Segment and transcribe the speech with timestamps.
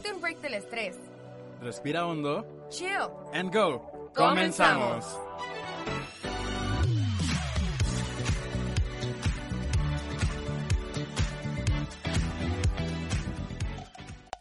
[0.00, 0.96] Date un break del estrés.
[1.60, 3.10] Respira hondo Chill.
[3.34, 3.82] and go.
[4.14, 5.04] Comenzamos.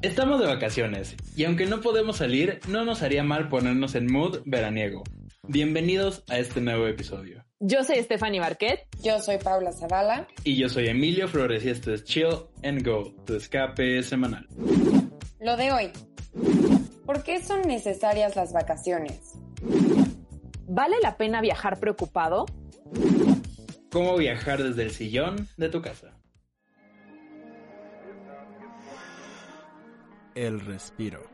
[0.01, 4.39] Estamos de vacaciones y aunque no podemos salir, no nos haría mal ponernos en mood
[4.45, 5.03] veraniego.
[5.45, 7.43] Bienvenidos a este nuevo episodio.
[7.59, 8.87] Yo soy Stephanie Marquet.
[9.03, 10.25] Yo soy Paula Zavala.
[10.45, 14.47] Y yo soy Emilio Flores y esto es Chill and Go, tu escape semanal.
[15.39, 15.91] Lo de hoy.
[17.05, 19.35] ¿Por qué son necesarias las vacaciones?
[20.67, 22.45] ¿Vale la pena viajar preocupado?
[23.89, 26.19] ¿Cómo viajar desde el sillón de tu casa?
[30.35, 31.28] El respiro.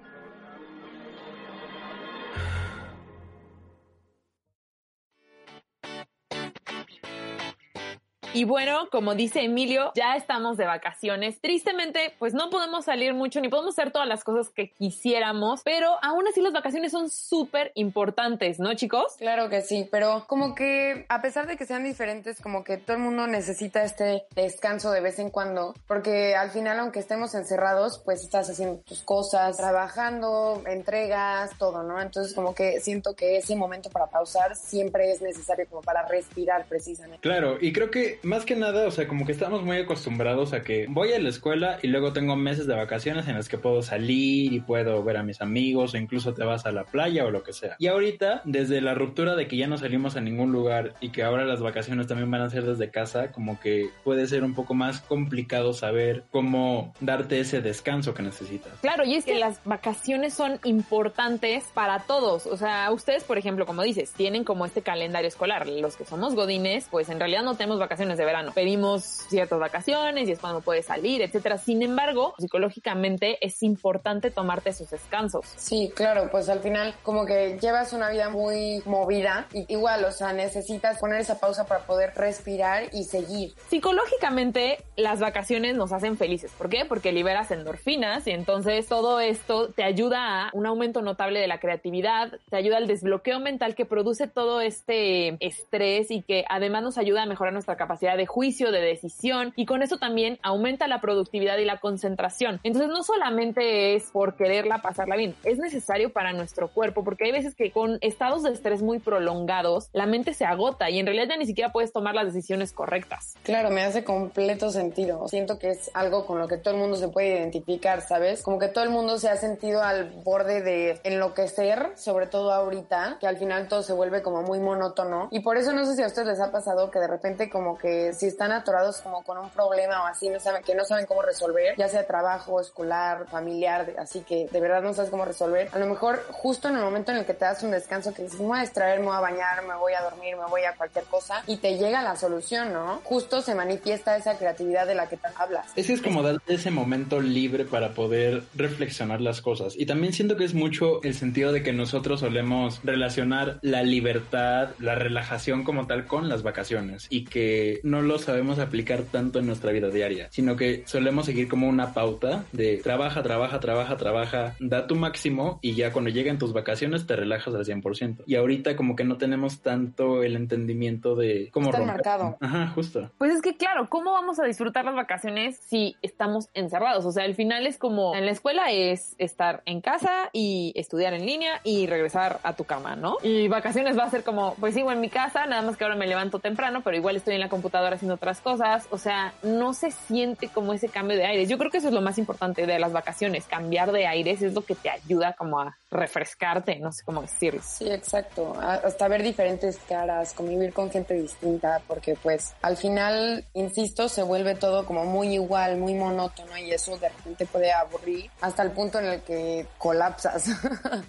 [8.35, 11.39] Y bueno, como dice Emilio, ya estamos de vacaciones.
[11.39, 15.95] Tristemente, pues no podemos salir mucho ni podemos hacer todas las cosas que quisiéramos, pero
[16.01, 19.15] aún así las vacaciones son súper importantes, ¿no, chicos?
[19.19, 22.97] Claro que sí, pero como que a pesar de que sean diferentes, como que todo
[22.97, 28.01] el mundo necesita este descanso de vez en cuando, porque al final, aunque estemos encerrados,
[28.03, 32.01] pues estás haciendo tus cosas, trabajando, entregas, todo, ¿no?
[32.01, 36.65] Entonces como que siento que ese momento para pausar siempre es necesario como para respirar
[36.65, 37.21] precisamente.
[37.21, 40.63] Claro, y creo que más que nada, o sea, como que estamos muy acostumbrados a
[40.63, 43.83] que voy a la escuela y luego tengo meses de vacaciones en las que puedo
[43.83, 47.29] salir y puedo ver a mis amigos o incluso te vas a la playa o
[47.29, 47.75] lo que sea.
[47.77, 51.21] Y ahorita, desde la ruptura de que ya no salimos a ningún lugar y que
[51.21, 54.73] ahora las vacaciones también van a ser desde casa, como que puede ser un poco
[54.73, 58.73] más complicado saber cómo darte ese descanso que necesitas.
[58.81, 62.47] Claro, y es que las vacaciones son importantes para todos.
[62.47, 65.67] O sea, ustedes, por ejemplo, como dices, tienen como este calendario escolar.
[65.67, 68.51] Los que somos godines, pues en realidad no tenemos vacaciones de verano.
[68.53, 71.57] Pedimos ciertas vacaciones y es cuando puedes salir, etcétera.
[71.57, 75.45] Sin embargo, psicológicamente es importante tomarte esos descansos.
[75.55, 80.11] Sí, claro, pues al final como que llevas una vida muy movida y igual, o
[80.11, 83.53] sea, necesitas poner esa pausa para poder respirar y seguir.
[83.69, 86.51] Psicológicamente, las vacaciones nos hacen felices.
[86.57, 86.85] ¿Por qué?
[86.85, 91.59] Porque liberas endorfinas y entonces todo esto te ayuda a un aumento notable de la
[91.59, 96.97] creatividad, te ayuda al desbloqueo mental que produce todo este estrés y que además nos
[96.97, 101.01] ayuda a mejorar nuestra capacidad de juicio, de decisión y con eso también aumenta la
[101.01, 102.59] productividad y la concentración.
[102.63, 107.31] Entonces no solamente es por quererla pasarla bien, es necesario para nuestro cuerpo porque hay
[107.31, 111.29] veces que con estados de estrés muy prolongados la mente se agota y en realidad
[111.29, 113.35] ya ni siquiera puedes tomar las decisiones correctas.
[113.43, 115.27] Claro, me hace completo sentido.
[115.27, 118.43] Siento que es algo con lo que todo el mundo se puede identificar, ¿sabes?
[118.43, 123.17] Como que todo el mundo se ha sentido al borde de enloquecer, sobre todo ahorita,
[123.19, 125.29] que al final todo se vuelve como muy monótono.
[125.31, 127.77] Y por eso no sé si a ustedes les ha pasado que de repente como
[127.77, 131.05] que si están atorados como con un problema o así, no saben, que no saben
[131.05, 135.69] cómo resolver, ya sea trabajo, escolar, familiar, así que de verdad no sabes cómo resolver.
[135.71, 138.23] A lo mejor justo en el momento en el que te das un descanso que
[138.23, 140.63] dices, me voy a distraer, me voy a bañar, me voy a dormir, me voy
[140.63, 143.01] a cualquier cosa y te llega la solución, ¿no?
[143.03, 145.67] Justo se manifiesta esa creatividad de la que te hablas.
[145.75, 149.75] Ese es como darte ese momento libre para poder reflexionar las cosas.
[149.77, 154.69] Y también siento que es mucho el sentido de que nosotros solemos relacionar la libertad,
[154.79, 159.47] la relajación como tal con las vacaciones y que no lo sabemos aplicar tanto en
[159.47, 164.55] nuestra vida diaria, sino que solemos seguir como una pauta de trabaja, trabaja, trabaja, trabaja,
[164.59, 168.23] da tu máximo y ya cuando lleguen tus vacaciones te relajas al 100%.
[168.25, 171.95] Y ahorita como que no tenemos tanto el entendimiento de cómo Está romper.
[171.95, 172.37] marcado.
[172.41, 173.11] Ajá, justo.
[173.17, 177.05] Pues es que claro, ¿cómo vamos a disfrutar las vacaciones si estamos encerrados?
[177.05, 181.13] O sea, al final es como en la escuela es estar en casa y estudiar
[181.13, 183.17] en línea y regresar a tu cama, ¿no?
[183.23, 185.95] Y vacaciones va a ser como, pues sigo en mi casa, nada más que ahora
[185.95, 188.87] me levanto temprano, pero igual estoy en la computadora haciendo otras cosas.
[188.91, 191.49] O sea, no se siente como ese cambio de aires.
[191.49, 193.45] Yo creo que eso es lo más importante de las vacaciones.
[193.45, 197.61] Cambiar de aires es lo que te ayuda como a refrescarte, no sé cómo decirlo.
[197.63, 198.53] Sí, exacto.
[198.59, 204.55] Hasta ver diferentes caras, convivir con gente distinta, porque pues al final, insisto, se vuelve
[204.55, 208.99] todo como muy igual, muy monótono y eso de repente puede aburrir hasta el punto
[208.99, 210.49] en el que colapsas.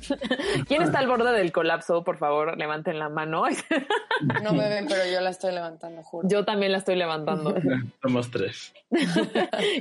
[0.69, 2.05] ¿Quién está al borde del colapso?
[2.05, 3.45] Por favor, levanten la mano.
[4.43, 6.29] no me ven, pero yo la estoy levantando, juro.
[6.29, 7.55] Yo también la estoy levantando.
[8.03, 8.73] Somos tres.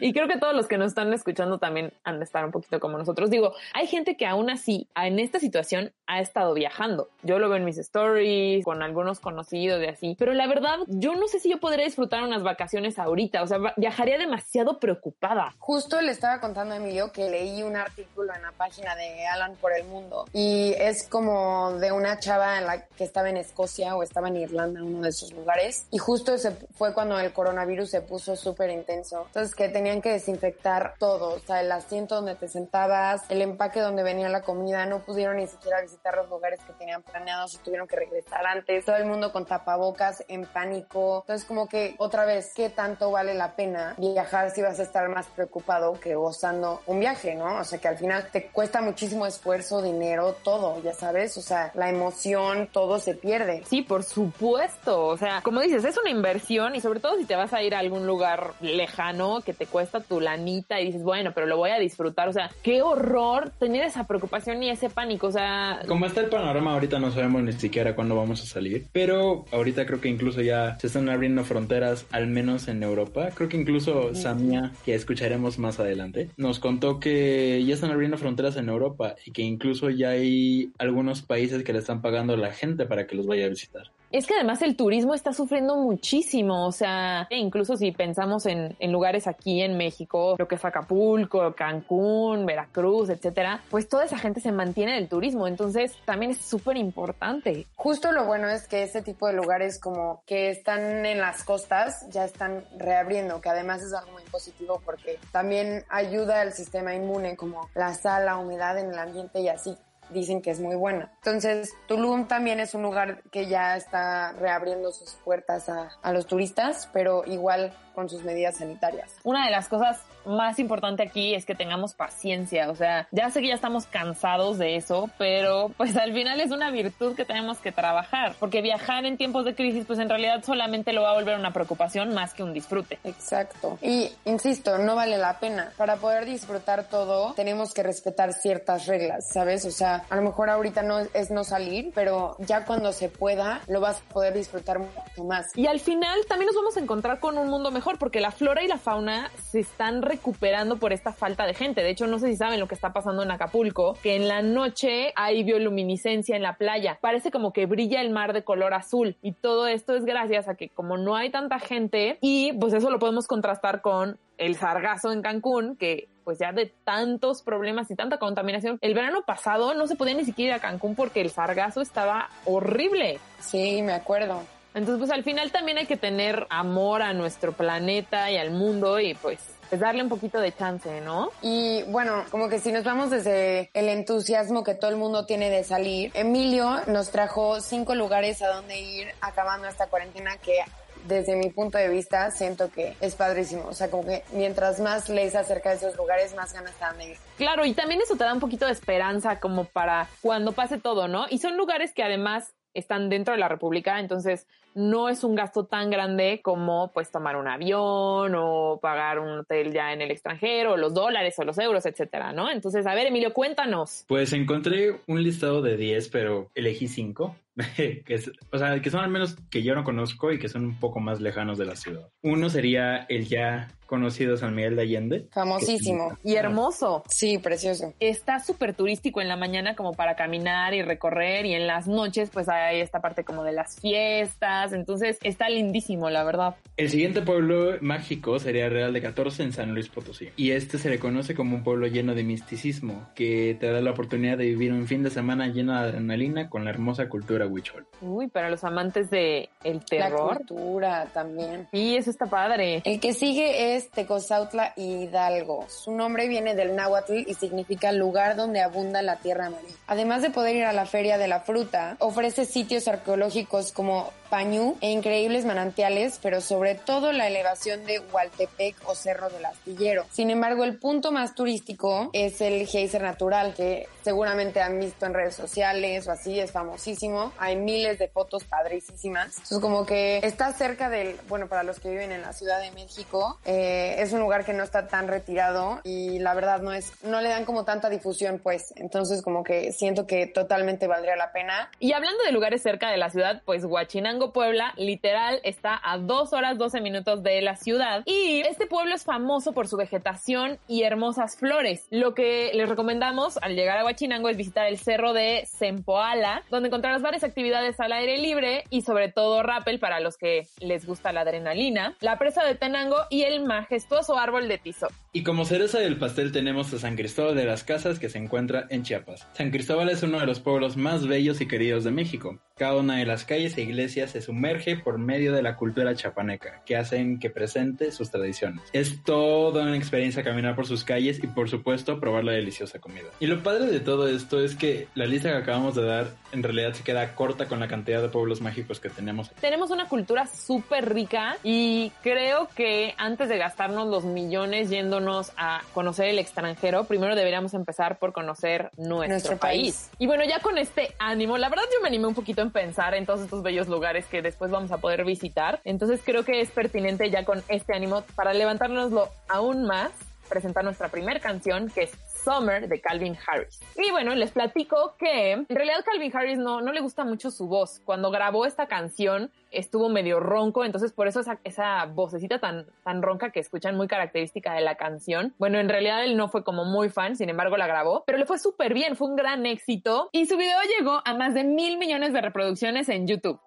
[0.02, 2.80] y creo que todos los que nos están escuchando también han de estar un poquito
[2.80, 3.30] como nosotros.
[3.30, 7.10] Digo, hay gente que aún así, en esta situación, ha estado viajando.
[7.24, 10.16] Yo lo veo en mis stories, con algunos conocidos y así.
[10.18, 13.44] Pero la verdad, yo no sé si yo podría disfrutar unas vacaciones ahorita.
[13.44, 15.54] O sea, viajaría demasiado preocupada.
[15.60, 19.56] Justo le estaba contando a Emilio que leí un artículo en la página de Alan
[19.56, 23.96] por el Mundo y es como de una chava en la que estaba en Escocia
[23.96, 25.88] o estaba en Irlanda, uno de esos lugares.
[25.92, 29.24] Y justo ese fue cuando el coronavirus se puso súper intenso.
[29.28, 33.80] Entonces que tenían que desinfectar todo, o sea, el asiento donde te sentabas, el empaque
[33.80, 37.58] donde venía la comida, no pudieron ni siquiera visitar los lugares que tenían planeados y
[37.60, 38.84] tuvieron que regresar antes.
[38.84, 41.22] Todo el mundo con tapabocas, en pánico.
[41.22, 45.08] Entonces como que otra vez, ¿qué tanto vale la pena viajar si vas a estar
[45.10, 47.60] más preocupado que gozando un viaje, ¿no?
[47.60, 51.72] O sea, que al final te cuesta muchísimo esfuerzo, dinero, todo, ya sabes, o sea,
[51.76, 53.64] la emoción, todo se pierde.
[53.66, 57.36] Sí, por supuesto, o sea, como dices, es una inversión y sobre todo si te
[57.36, 61.32] vas a ir a algún lugar lejano que te cuesta tu lanita y dices, bueno,
[61.34, 65.32] pero lo voy a disfrutar, o sea, qué horror tener esa preocupación ese pánico, o
[65.32, 65.82] sea...
[65.88, 69.86] Como está el panorama ahorita no sabemos ni siquiera cuándo vamos a salir, pero ahorita
[69.86, 74.14] creo que incluso ya se están abriendo fronteras, al menos en Europa, creo que incluso
[74.16, 79.32] Samia, que escucharemos más adelante, nos contó que ya están abriendo fronteras en Europa y
[79.32, 83.16] que incluso ya hay algunos países que le están pagando a la gente para que
[83.16, 83.92] los vaya a visitar.
[84.12, 88.92] Es que además el turismo está sufriendo muchísimo, o sea, incluso si pensamos en, en,
[88.92, 94.40] lugares aquí en México, lo que es Acapulco, Cancún, Veracruz, etcétera, pues toda esa gente
[94.40, 97.66] se mantiene del turismo, entonces también es súper importante.
[97.76, 102.08] Justo lo bueno es que ese tipo de lugares como que están en las costas
[102.10, 107.36] ya están reabriendo, que además es algo muy positivo porque también ayuda al sistema inmune
[107.36, 109.76] como la sal, la humedad en el ambiente y así
[110.10, 111.12] dicen que es muy buena.
[111.18, 116.28] Entonces, Tulum también es un lugar que ya está reabriendo sus puertas a, a los
[116.28, 119.16] turistas, pero igual con sus medidas sanitarias.
[119.24, 123.42] Una de las cosas más importante aquí es que tengamos paciencia, o sea, ya sé
[123.42, 127.60] que ya estamos cansados de eso, pero pues al final es una virtud que tenemos
[127.60, 131.14] que trabajar, porque viajar en tiempos de crisis pues en realidad solamente lo va a
[131.14, 133.00] volver una preocupación más que un disfrute.
[133.04, 133.78] Exacto.
[133.82, 135.72] Y insisto, no vale la pena.
[135.78, 139.66] Para poder disfrutar todo, tenemos que respetar ciertas reglas, ¿sabes?
[139.66, 143.62] O sea, a lo mejor ahorita no es no salir, pero ya cuando se pueda,
[143.68, 145.48] lo vas a poder disfrutar mucho más.
[145.56, 148.64] Y al final también nos vamos a encontrar con un mundo mejor, porque la flora
[148.64, 151.82] y la fauna se están recuperando por esta falta de gente.
[151.82, 154.42] De hecho, no sé si saben lo que está pasando en Acapulco, que en la
[154.42, 156.98] noche hay bioluminiscencia en la playa.
[157.02, 159.18] Parece como que brilla el mar de color azul.
[159.22, 162.90] Y todo esto es gracias a que como no hay tanta gente, y pues eso
[162.90, 167.96] lo podemos contrastar con el sargazo en Cancún, que pues ya de tantos problemas y
[167.96, 171.30] tanta contaminación, el verano pasado no se podía ni siquiera ir a Cancún porque el
[171.30, 173.20] sargazo estaba horrible.
[173.40, 174.42] Sí, me acuerdo.
[174.76, 179.00] Entonces, pues al final también hay que tener amor a nuestro planeta y al mundo
[179.00, 179.40] y pues
[179.72, 181.32] es darle un poquito de chance, ¿no?
[181.42, 185.50] Y bueno, como que si nos vamos desde el entusiasmo que todo el mundo tiene
[185.50, 190.60] de salir, Emilio nos trajo cinco lugares a donde ir acabando esta cuarentena que
[191.08, 193.68] desde mi punto de vista siento que es padrísimo.
[193.68, 196.98] O sea, como que mientras más lees acerca de esos lugares, más ganas te dan
[196.98, 197.18] de ir.
[197.38, 201.08] Claro, y también eso te da un poquito de esperanza como para cuando pase todo,
[201.08, 201.28] ¿no?
[201.30, 205.66] Y son lugares que además están dentro de la República, entonces no es un gasto
[205.66, 210.78] tan grande como pues tomar un avión o pagar un hotel ya en el extranjero,
[210.78, 212.52] los dólares o los euros, etcétera, ¿no?
[212.52, 214.04] Entonces, a ver, Emilio, cuéntanos.
[214.08, 217.36] Pues encontré un listado de 10, pero elegí 5.
[217.76, 220.66] que es, o sea, que son al menos que yo no conozco y que son
[220.66, 222.10] un poco más lejanos de la ciudad.
[222.22, 225.28] Uno sería el ya conocido San Miguel de Allende.
[225.32, 226.18] Famosísimo.
[226.24, 227.04] Y hermoso.
[227.08, 227.94] Sí, precioso.
[228.00, 232.30] Está súper turístico en la mañana como para caminar y recorrer y en las noches
[232.34, 234.74] pues hay esta parte como de las fiestas.
[234.74, 236.56] Entonces está lindísimo, la verdad.
[236.78, 240.30] El siguiente pueblo mágico sería Real de 14 en San Luis Potosí.
[240.36, 243.92] Y este se le conoce como un pueblo lleno de misticismo que te da la
[243.92, 247.86] oportunidad de vivir un fin de semana lleno de adrenalina con la hermosa cultura huichol.
[248.02, 250.32] Uy, para los amantes de el terror.
[250.32, 251.68] La cultura también.
[251.72, 252.82] Y eso está padre.
[252.86, 255.66] El que sigue es Tecozautla Hidalgo.
[255.70, 259.74] Su nombre viene del náhuatl y significa lugar donde abunda la tierra amarilla.
[259.88, 264.76] Además de poder ir a la feria de la fruta, ofrece sitios arqueológicos como Pañú
[264.82, 270.06] e increíbles manantiales, pero sobre todo la elevación de Hualtepec o Cerro del Astillero.
[270.12, 275.14] Sin embargo, el punto más turístico es el geyser natural, que seguramente han visto en
[275.14, 277.34] redes sociales o así, es famosísimo.
[277.38, 279.34] Hay miles de fotos padricísimas.
[279.36, 282.72] Entonces como que está cerca del, bueno, para los que viven en la Ciudad de
[282.72, 286.94] México, eh, es un lugar que no está tan retirado y la verdad no es,
[287.04, 288.74] no le dan como tanta difusión pues.
[288.76, 291.70] Entonces como que siento que totalmente valdría la pena.
[291.80, 296.34] Y hablando de lugares cerca de la ciudad, pues Huachinango, Puebla, literal está a dos
[296.34, 300.84] horas 12 minutos de la ciudad y este pueblo es famoso por su vegetación y
[300.84, 301.86] hermosas flores.
[301.90, 306.68] Lo que les recomendamos al llegar a Huachinango es visitar el cerro de Sempoala, donde
[306.68, 311.12] encontrarás varias actividades al aire libre y sobre todo rappel para los que les gusta
[311.12, 314.88] la adrenalina, la presa de Tenango y el majestuoso árbol de Tizo.
[315.12, 318.68] Y como cereza del pastel tenemos a San Cristóbal de las Casas que se encuentra
[318.70, 319.28] en Chiapas.
[319.34, 322.40] San Cristóbal es uno de los pueblos más bellos y queridos de México.
[322.58, 326.64] Cada una de las calles e iglesias se sumerge por medio de la cultura chapaneca,
[326.66, 328.64] que hacen que presente sus tradiciones.
[328.72, 333.08] Es toda una experiencia caminar por sus calles y por supuesto probar la deliciosa comida.
[333.20, 336.44] Y lo padre de todo esto es que la lista que acabamos de dar en
[336.44, 339.32] realidad se queda corta con la cantidad de pueblos mágicos que tenemos.
[339.42, 345.62] Tenemos una cultura súper rica y creo que antes de gastarnos los millones yéndonos a
[345.74, 349.76] conocer el extranjero, primero deberíamos empezar por conocer nuestro, Nuestro país.
[349.88, 349.90] país.
[350.00, 352.94] Y bueno, ya con este ánimo, la verdad yo me animé un poquito en pensar
[352.96, 355.62] en todos estos bellos lugares que después vamos a poder visitar.
[355.64, 359.92] Entonces creo que es pertinente ya con este ánimo para levantárnoslo aún más,
[360.30, 361.92] presentar nuestra primera canción que es
[362.26, 363.62] Summer de Calvin Harris.
[363.78, 367.48] Y bueno, les platico que en realidad Calvin Harris no, no le gusta mucho su
[367.48, 367.82] voz.
[367.86, 373.02] Cuando grabó esta canción estuvo medio ronco, entonces por eso esa, esa vocecita tan, tan
[373.02, 375.34] ronca que escuchan muy característica de la canción.
[375.38, 378.26] Bueno, en realidad él no fue como muy fan, sin embargo la grabó, pero le
[378.26, 381.78] fue súper bien, fue un gran éxito y su video llegó a más de mil
[381.78, 383.40] millones de reproducciones en YouTube.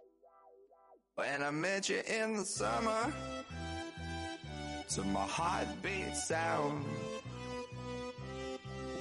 [1.16, 2.00] When I met you
[2.44, 3.12] summer,
[4.94, 6.84] to heartbeat sound,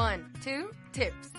[0.00, 1.30] One, two, tips.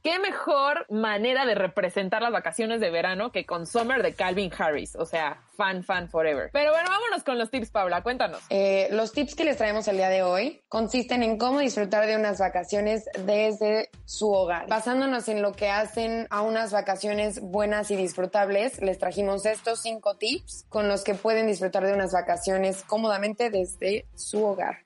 [0.00, 4.94] ¿Qué mejor manera de representar las vacaciones de verano que con Summer de Calvin Harris?
[4.94, 6.50] O sea, fan, fan forever.
[6.52, 8.40] Pero bueno, vámonos con los tips, Paula, cuéntanos.
[8.48, 12.14] Eh, los tips que les traemos el día de hoy consisten en cómo disfrutar de
[12.14, 14.68] unas vacaciones desde su hogar.
[14.68, 20.16] Basándonos en lo que hacen a unas vacaciones buenas y disfrutables, les trajimos estos cinco
[20.16, 24.84] tips con los que pueden disfrutar de unas vacaciones cómodamente desde su hogar.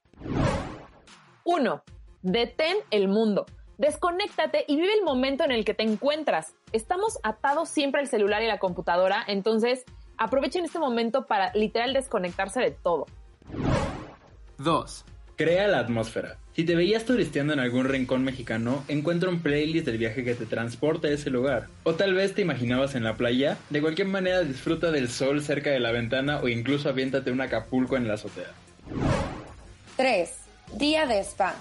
[1.45, 1.83] Uno,
[2.23, 3.45] detén el mundo.
[3.77, 6.55] Desconéctate y vive el momento en el que te encuentras.
[6.73, 9.85] Estamos atados siempre al celular y la computadora, entonces
[10.17, 13.07] aprovechen este momento para literal desconectarse de todo.
[14.57, 15.05] 2.
[15.37, 16.39] Crea la atmósfera.
[16.55, 20.47] Si te veías turisteando en algún rincón mexicano, encuentra un playlist del viaje que te
[20.47, 21.67] transporte a ese lugar.
[21.83, 23.59] O tal vez te imaginabas en la playa.
[23.69, 27.99] De cualquier manera disfruta del sol cerca de la ventana o incluso aviéntate un acapulco
[27.99, 28.53] en la azotea.
[29.97, 30.44] 3.
[30.77, 31.55] Día de spa.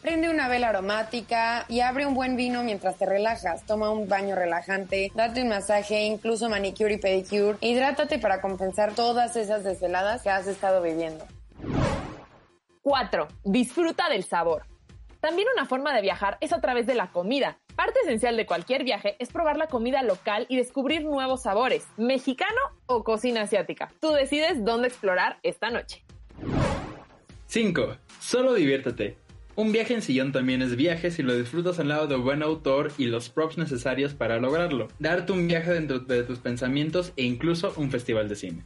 [0.00, 3.66] Prende una vela aromática y abre un buen vino mientras te relajas.
[3.66, 7.58] Toma un baño relajante, date un masaje, incluso manicure y pedicure.
[7.60, 11.26] Hidrátate para compensar todas esas desveladas que has estado viviendo.
[12.80, 13.28] 4.
[13.44, 14.64] Disfruta del sabor.
[15.20, 17.58] También una forma de viajar es a través de la comida.
[17.74, 22.60] Parte esencial de cualquier viaje es probar la comida local y descubrir nuevos sabores, mexicano
[22.86, 23.92] o cocina asiática.
[24.00, 26.06] Tú decides dónde explorar esta noche.
[27.56, 27.96] 5.
[28.20, 29.16] Solo diviértete.
[29.54, 32.92] Un viaje en sillón también es viaje si lo disfrutas al lado de buen autor
[32.98, 34.88] y los props necesarios para lograrlo.
[34.98, 38.64] Darte un viaje dentro de tus pensamientos e incluso un festival de cine.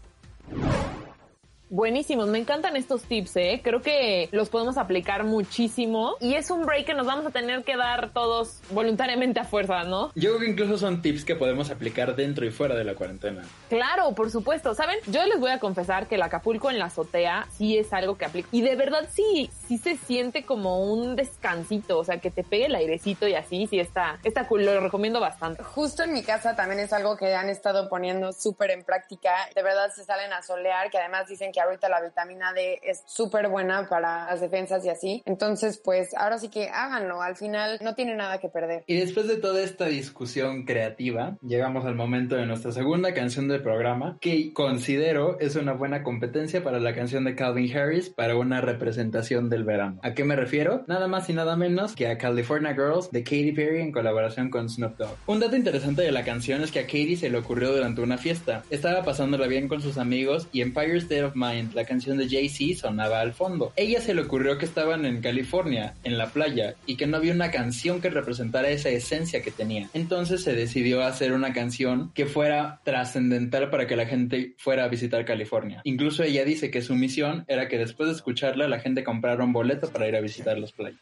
[1.72, 3.60] Buenísimos, me encantan estos tips, ¿eh?
[3.62, 7.62] Creo que los podemos aplicar muchísimo y es un break que nos vamos a tener
[7.62, 10.10] que dar todos voluntariamente a fuerza, ¿no?
[10.16, 13.42] Yo creo que incluso son tips que podemos aplicar dentro y fuera de la cuarentena.
[13.68, 14.74] Claro, por supuesto.
[14.74, 14.98] ¿Saben?
[15.06, 18.24] Yo les voy a confesar que el Acapulco en la azotea sí es algo que
[18.24, 18.48] aplico.
[18.50, 22.66] Y de verdad sí, sí se siente como un descansito, o sea, que te pegue
[22.66, 25.62] el airecito y así, sí está, está cool, lo recomiendo bastante.
[25.62, 29.30] Justo en mi casa también es algo que han estado poniendo súper en práctica.
[29.54, 33.02] De verdad se salen a solear, que además dicen que ahorita la vitamina D es
[33.06, 35.22] súper buena para las defensas y así.
[35.26, 37.22] Entonces, pues ahora sí que háganlo.
[37.22, 38.84] Al final no tiene nada que perder.
[38.86, 43.62] Y después de toda esta discusión creativa, llegamos al momento de nuestra segunda canción del
[43.62, 48.60] programa, que considero es una buena competencia para la canción de Calvin Harris para una
[48.60, 50.00] representación del verano.
[50.02, 50.84] ¿A qué me refiero?
[50.86, 54.68] Nada más y nada menos que a California Girls de Katy Perry en colaboración con
[54.68, 55.16] Snoop Dogg.
[55.26, 58.18] Un dato interesante de la canción es que a Katy se le ocurrió durante una
[58.18, 58.62] fiesta.
[58.70, 62.80] Estaba pasándola bien con sus amigos y Empire State of Mind, la canción de Jay-Z,
[62.80, 63.72] sonaba al fondo.
[63.76, 67.32] Ella se le ocurrió que estaban en California, en la playa, y que no había
[67.32, 69.88] una canción que representara esa esencia que tenía.
[69.94, 74.88] Entonces se decidió hacer una canción que fuera trascendental para que la gente fuera a
[74.88, 75.80] visitar California.
[75.84, 79.52] Incluso ella dice que su misión era que después de escucharla la gente comprara un
[79.52, 81.00] boleto para ir a visitar las playas.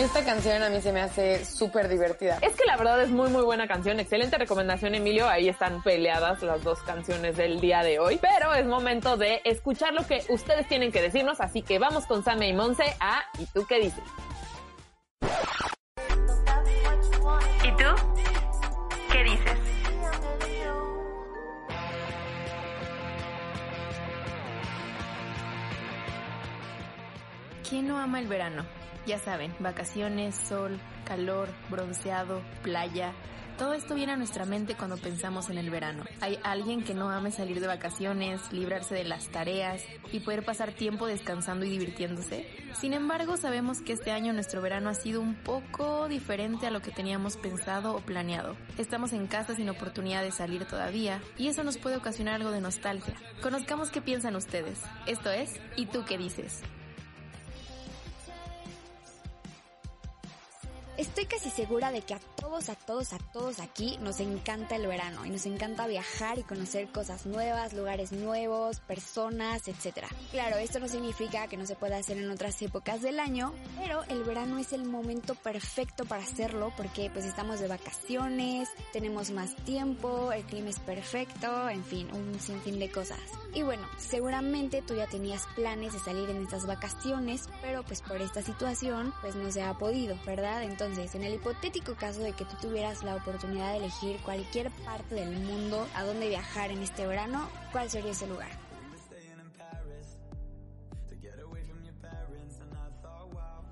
[0.00, 2.38] Esta canción a mí se me hace súper divertida.
[2.40, 6.42] Es que la verdad es muy muy buena canción, excelente recomendación Emilio, ahí están peleadas
[6.42, 10.66] las dos canciones del día de hoy, pero es momento de escuchar lo que ustedes
[10.68, 14.02] tienen que decirnos, así que vamos con Sammy y Monse a ¿Y tú qué dices?
[17.62, 17.84] ¿Y tú?
[19.12, 19.58] ¿Qué dices?
[27.68, 28.79] ¿Quién no ama el verano?
[29.06, 33.12] Ya saben, vacaciones, sol, calor, bronceado, playa.
[33.60, 36.04] Todo esto viene a nuestra mente cuando pensamos en el verano.
[36.22, 40.72] ¿Hay alguien que no ame salir de vacaciones, librarse de las tareas y poder pasar
[40.72, 42.46] tiempo descansando y divirtiéndose?
[42.72, 46.80] Sin embargo, sabemos que este año nuestro verano ha sido un poco diferente a lo
[46.80, 48.56] que teníamos pensado o planeado.
[48.78, 52.62] Estamos en casa sin oportunidad de salir todavía y eso nos puede ocasionar algo de
[52.62, 53.14] nostalgia.
[53.42, 54.80] Conozcamos qué piensan ustedes.
[55.06, 56.62] Esto es ¿Y tú qué dices?
[61.00, 64.86] Estoy casi segura de que a todos, a todos, a todos aquí nos encanta el
[64.86, 70.04] verano y nos encanta viajar y conocer cosas nuevas, lugares nuevos, personas, etc.
[70.30, 74.04] Claro, esto no significa que no se pueda hacer en otras épocas del año, pero
[74.10, 79.56] el verano es el momento perfecto para hacerlo porque pues estamos de vacaciones, tenemos más
[79.64, 83.20] tiempo, el clima es perfecto, en fin, un sinfín de cosas.
[83.54, 88.20] Y bueno, seguramente tú ya tenías planes de salir en estas vacaciones, pero pues por
[88.20, 90.62] esta situación pues no se ha podido, ¿verdad?
[90.62, 94.70] Entonces entonces, en el hipotético caso de que tú tuvieras la oportunidad de elegir cualquier
[94.84, 98.50] parte del mundo a dónde viajar en este verano, ¿cuál sería ese lugar?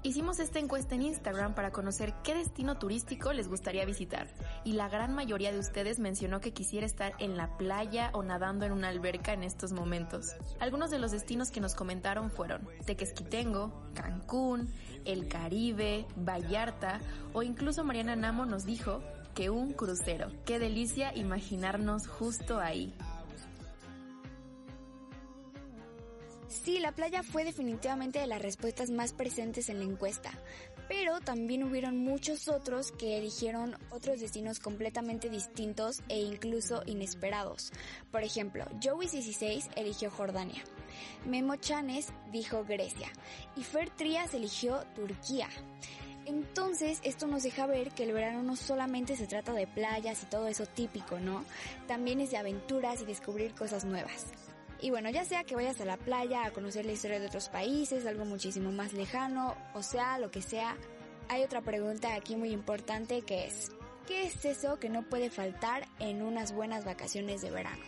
[0.04, 4.28] Hicimos esta encuesta en Instagram para conocer qué destino turístico les gustaría visitar
[4.64, 8.64] y la gran mayoría de ustedes mencionó que quisiera estar en la playa o nadando
[8.64, 10.36] en una alberca en estos momentos.
[10.60, 14.72] Algunos de los destinos que nos comentaron fueron Tequesquitengo, Cancún,
[15.04, 17.00] el Caribe, Vallarta
[17.32, 19.02] o incluso Mariana Namo nos dijo
[19.34, 20.30] que un crucero.
[20.44, 22.92] Qué delicia imaginarnos justo ahí.
[26.48, 30.32] Sí, la playa fue definitivamente de las respuestas más presentes en la encuesta,
[30.88, 37.72] pero también hubieron muchos otros que eligieron otros destinos completamente distintos e incluso inesperados.
[38.10, 40.62] Por ejemplo, Joey16 eligió Jordania,
[41.26, 43.08] Memo Chanes dijo Grecia
[43.56, 45.48] y Fer Trias eligió Turquía.
[46.26, 50.26] Entonces, esto nos deja ver que el verano no solamente se trata de playas y
[50.26, 51.42] todo eso típico, ¿no?
[51.86, 54.26] También es de aventuras y descubrir cosas nuevas.
[54.80, 57.48] Y bueno, ya sea que vayas a la playa a conocer la historia de otros
[57.48, 60.76] países, algo muchísimo más lejano, o sea, lo que sea,
[61.28, 63.72] hay otra pregunta aquí muy importante que es,
[64.06, 67.82] ¿qué es eso que no puede faltar en unas buenas vacaciones de verano?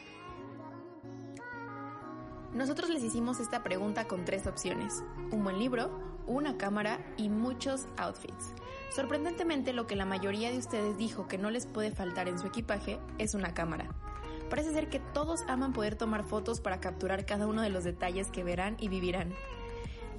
[2.53, 7.87] Nosotros les hicimos esta pregunta con tres opciones, un buen libro, una cámara y muchos
[7.97, 8.53] outfits.
[8.95, 12.49] Sorprendentemente lo que la mayoría de ustedes dijo que no les puede faltar en su
[12.49, 13.89] equipaje es una cámara.
[14.51, 18.27] Parece ser que todos aman poder tomar fotos para capturar cada uno de los detalles
[18.33, 19.33] que verán y vivirán.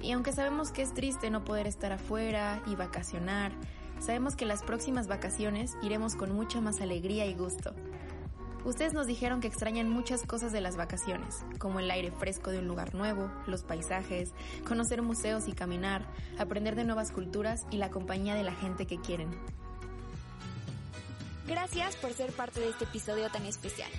[0.00, 3.52] Y aunque sabemos que es triste no poder estar afuera y vacacionar,
[4.00, 7.74] sabemos que las próximas vacaciones iremos con mucha más alegría y gusto.
[8.64, 12.60] Ustedes nos dijeron que extrañan muchas cosas de las vacaciones, como el aire fresco de
[12.60, 14.32] un lugar nuevo, los paisajes,
[14.66, 16.06] conocer museos y caminar,
[16.38, 19.30] aprender de nuevas culturas y la compañía de la gente que quieren.
[21.46, 23.90] Gracias por ser parte de este episodio tan especial.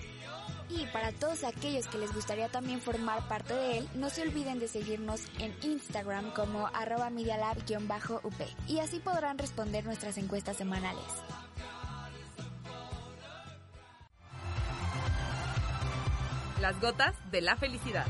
[0.76, 4.60] Y para todos aquellos que les gustaría también formar parte de él, no se olviden
[4.60, 7.64] de seguirnos en Instagram como arroba medialab-up
[8.68, 11.04] y así podrán responder nuestras encuestas semanales.
[16.60, 18.08] Las gotas de la felicidad.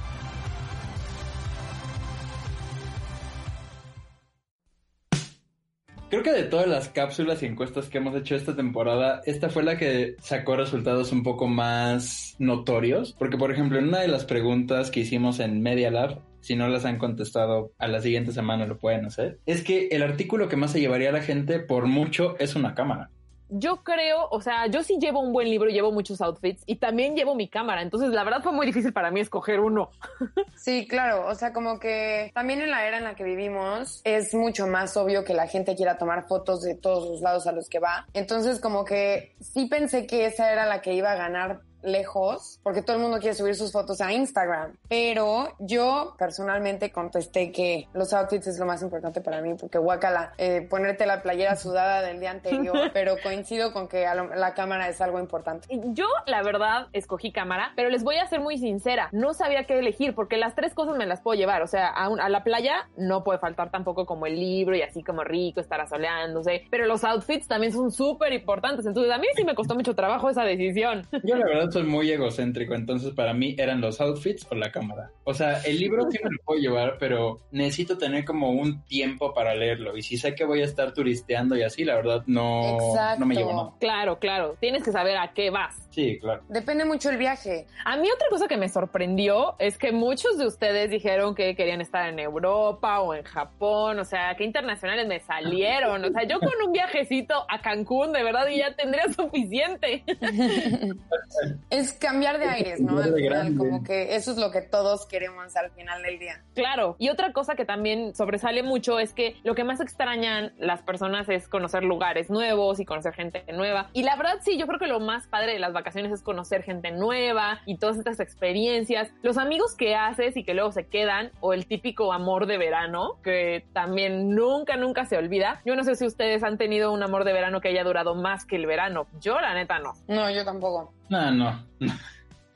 [6.13, 9.63] Creo que de todas las cápsulas y encuestas que hemos hecho esta temporada, esta fue
[9.63, 13.15] la que sacó resultados un poco más notorios.
[13.17, 16.67] Porque, por ejemplo, en una de las preguntas que hicimos en Media Lab, si no
[16.67, 20.55] las han contestado a la siguiente semana lo pueden hacer, es que el artículo que
[20.55, 23.09] más se llevaría a la gente por mucho es una cámara
[23.55, 27.15] yo creo, o sea, yo sí llevo un buen libro, llevo muchos outfits y también
[27.15, 27.81] llevo mi cámara.
[27.81, 29.89] Entonces, la verdad fue muy difícil para mí escoger uno.
[30.55, 31.27] Sí, claro.
[31.27, 34.95] O sea, como que también en la era en la que vivimos es mucho más
[34.95, 38.07] obvio que la gente quiera tomar fotos de todos los lados a los que va.
[38.13, 42.81] Entonces, como que sí pensé que esa era la que iba a ganar lejos porque
[42.81, 44.77] todo el mundo quiere subir sus fotos a Instagram.
[44.89, 50.33] Pero yo personalmente contesté que los outfits es lo más importante para mí porque guacala,
[50.37, 55.01] eh, ponerte la playera sudada del día anterior, pero coincido con que la cámara es
[55.01, 55.67] algo importante.
[55.93, 59.79] Yo, la verdad, escogí cámara, pero les voy a ser muy sincera, no sabía qué
[59.79, 61.61] elegir porque las tres cosas me las puedo llevar.
[61.61, 65.03] O sea, a, a la playa no puede faltar tampoco como el libro y así
[65.03, 68.85] como rico, estar asoleándose, pero los outfits también son súper importantes.
[68.85, 71.07] Entonces, a mí sí me costó mucho trabajo esa decisión.
[71.23, 75.11] Yo, la verdad, soy muy egocéntrico, entonces para mí eran los outfits o la cámara.
[75.23, 79.33] O sea, el libro sí me lo puedo llevar, pero necesito tener como un tiempo
[79.33, 79.97] para leerlo.
[79.97, 82.77] Y si sé que voy a estar turisteando y así, la verdad no,
[83.17, 83.73] no me llevo nada.
[83.79, 84.55] Claro, claro.
[84.59, 85.89] Tienes que saber a qué vas.
[85.89, 86.43] Sí, claro.
[86.49, 87.65] Depende mucho el viaje.
[87.85, 91.81] A mí otra cosa que me sorprendió es que muchos de ustedes dijeron que querían
[91.81, 96.03] estar en Europa o en Japón, o sea, que internacionales me salieron.
[96.05, 100.03] O sea, yo con un viajecito a Cancún, de verdad, ya tendría suficiente.
[101.69, 102.99] es cambiar de aires, ¿no?
[102.99, 106.41] Al final, como que eso es lo que todos queremos al final del día.
[106.55, 106.95] Claro.
[106.99, 111.27] Y otra cosa que también sobresale mucho es que lo que más extrañan las personas
[111.29, 113.89] es conocer lugares nuevos y conocer gente nueva.
[113.93, 116.63] Y la verdad, sí, yo creo que lo más padre de las vacaciones es conocer
[116.63, 119.11] gente nueva y todas estas experiencias.
[119.21, 123.17] Los amigos que haces y que luego se quedan, o el típico amor de verano,
[123.23, 125.61] que también nunca, nunca se olvida.
[125.65, 128.45] Yo no sé si ustedes han tenido un amor de verano que haya durado más
[128.45, 129.07] que el verano.
[129.19, 129.93] Yo, la neta, no.
[130.07, 130.93] No, yo tampoco.
[131.13, 131.63] No, no.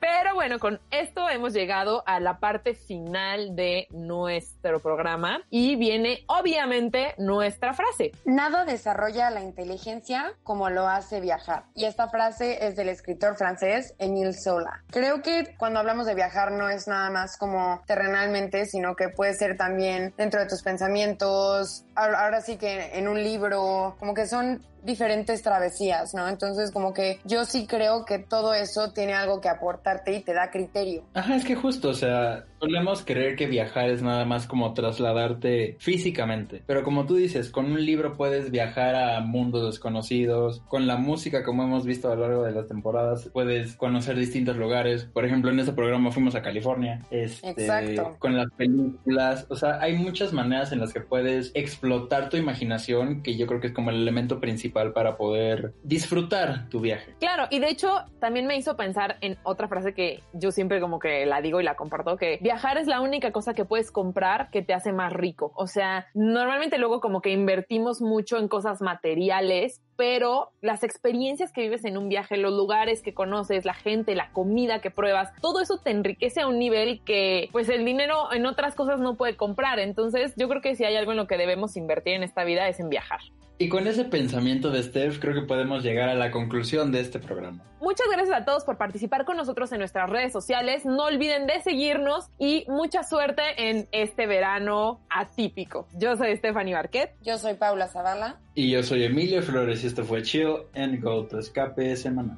[0.00, 6.24] Pero bueno, con esto hemos llegado a la parte final de nuestro programa y viene
[6.26, 8.10] obviamente nuestra frase.
[8.24, 11.64] Nada desarrolla la inteligencia como lo hace viajar.
[11.74, 14.82] Y esta frase es del escritor francés Emile Zola.
[14.90, 19.34] Creo que cuando hablamos de viajar no es nada más como terrenalmente, sino que puede
[19.34, 24.62] ser también dentro de tus pensamientos, ahora sí que en un libro, como que son
[24.88, 26.28] diferentes travesías, ¿no?
[26.28, 30.32] Entonces como que yo sí creo que todo eso tiene algo que aportarte y te
[30.34, 31.04] da criterio.
[31.14, 35.76] Ajá, es que justo, o sea, Solemos creer que viajar es nada más como trasladarte
[35.78, 40.96] físicamente, pero como tú dices, con un libro puedes viajar a mundos desconocidos, con la
[40.96, 45.04] música como hemos visto a lo largo de las temporadas, puedes conocer distintos lugares.
[45.04, 48.16] Por ejemplo, en este programa fuimos a California, este, Exacto.
[48.18, 53.22] con las películas, o sea, hay muchas maneras en las que puedes explotar tu imaginación,
[53.22, 57.14] que yo creo que es como el elemento principal para poder disfrutar tu viaje.
[57.20, 60.98] Claro, y de hecho también me hizo pensar en otra frase que yo siempre como
[60.98, 64.50] que la digo y la comparto, que viajar es la única cosa que puedes comprar
[64.50, 65.52] que te hace más rico.
[65.54, 71.62] O sea, normalmente luego como que invertimos mucho en cosas materiales pero las experiencias que
[71.62, 75.60] vives en un viaje, los lugares que conoces, la gente, la comida que pruebas, todo
[75.60, 79.34] eso te enriquece a un nivel que pues el dinero en otras cosas no puede
[79.34, 79.80] comprar.
[79.80, 82.68] Entonces yo creo que si hay algo en lo que debemos invertir en esta vida
[82.68, 83.18] es en viajar.
[83.60, 87.18] Y con ese pensamiento de Steph, creo que podemos llegar a la conclusión de este
[87.18, 87.64] programa.
[87.80, 90.84] Muchas gracias a todos por participar con nosotros en nuestras redes sociales.
[90.84, 95.88] No olviden de seguirnos y mucha suerte en este verano atípico.
[95.94, 97.16] Yo soy Stephanie Barquet.
[97.22, 98.38] Yo soy Paula Zavala.
[98.54, 102.36] Y yo soy Emilio Flores y esto fue Chill and Go, to escape semanal.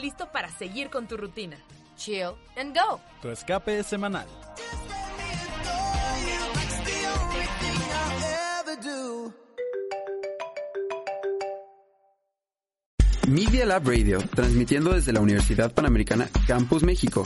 [0.00, 1.56] Listo para seguir con tu rutina.
[1.96, 3.00] Chill and go.
[3.20, 4.26] Tu escape semanal.
[13.30, 17.22] Media Lab Radio, transmitiendo desde la Universidad Panamericana Campus México.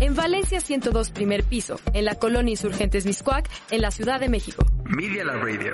[0.00, 4.66] En Valencia 102 primer piso, en la colonia Insurgentes Miscuac, en la Ciudad de México.
[4.84, 5.72] Media Lab Radio.